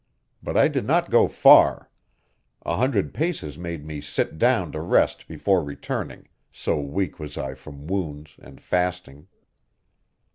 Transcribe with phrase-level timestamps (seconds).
[0.41, 1.87] But I did not go far;
[2.65, 7.53] a hundred paces made me sit down to rest before returning, so weak was I
[7.53, 9.27] from wounds and fasting.